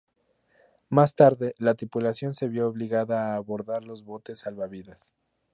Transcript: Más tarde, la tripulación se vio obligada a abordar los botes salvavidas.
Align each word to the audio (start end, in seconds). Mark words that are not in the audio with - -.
Más 0.89 1.13
tarde, 1.13 1.53
la 1.59 1.75
tripulación 1.75 2.33
se 2.33 2.47
vio 2.47 2.67
obligada 2.67 3.33
a 3.33 3.35
abordar 3.35 3.83
los 3.83 4.03
botes 4.03 4.39
salvavidas. 4.39 5.13